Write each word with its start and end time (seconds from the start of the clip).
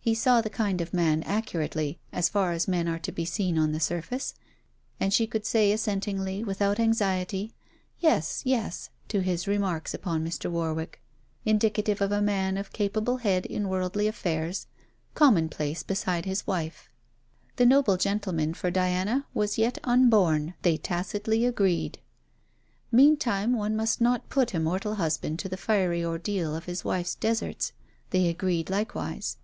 He 0.00 0.14
saw 0.14 0.40
the 0.40 0.48
kind 0.48 0.80
of 0.80 0.94
man 0.94 1.22
accurately, 1.24 1.98
as 2.12 2.30
far 2.30 2.52
as 2.52 2.66
men 2.66 2.88
are 2.88 2.98
to 2.98 3.12
be 3.12 3.26
seen 3.26 3.58
on 3.58 3.72
the 3.72 3.78
surface; 3.80 4.32
and 4.98 5.12
she 5.12 5.26
could 5.26 5.44
say 5.44 5.70
assentingly, 5.70 6.42
without 6.42 6.80
anxiety: 6.80 7.52
'Yes, 7.98 8.40
yes,' 8.46 8.88
to 9.08 9.20
his 9.20 9.46
remarks 9.46 9.92
upon 9.92 10.24
Mr. 10.24 10.50
Warwick, 10.50 11.02
indicative 11.44 12.00
of 12.00 12.10
a 12.10 12.22
man 12.22 12.56
of 12.56 12.72
capable 12.72 13.18
head 13.18 13.44
in 13.44 13.68
worldly 13.68 14.06
affairs, 14.08 14.66
commonplace 15.12 15.82
beside 15.82 16.24
his 16.24 16.46
wife. 16.46 16.88
The 17.56 17.66
noble 17.66 17.98
gentleman 17.98 18.54
for 18.54 18.70
Diana 18.70 19.26
was 19.34 19.58
yet 19.58 19.76
unborn, 19.84 20.54
they 20.62 20.78
tacitly 20.78 21.44
agreed. 21.44 21.98
Meantime 22.90 23.52
one 23.54 23.76
must 23.76 24.00
not 24.00 24.30
put 24.30 24.54
a 24.54 24.58
mortal 24.58 24.94
husband 24.94 25.38
to 25.40 25.50
the 25.50 25.58
fiery 25.58 26.02
ordeal 26.02 26.56
of 26.56 26.64
his 26.64 26.82
wife's 26.82 27.14
deserts, 27.14 27.72
they 28.08 28.28
agreed 28.28 28.70
likewise. 28.70 29.36